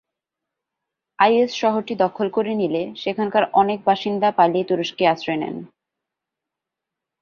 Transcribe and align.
Is 1.19 1.51
শহরটি 1.61 1.93
দখল 2.03 2.27
করে 2.29 2.53
নিলে 2.61 2.83
সেখানকার 2.95 3.43
অনেক 3.53 3.79
বাসিন্দা 3.85 4.29
পালিয়ে 4.37 4.67
তুরস্কে 4.69 5.03
আশ্রয় 5.07 5.39
নেন। 5.41 5.55